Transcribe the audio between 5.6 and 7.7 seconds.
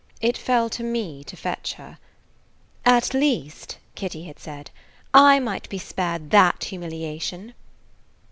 be spared that humiliation."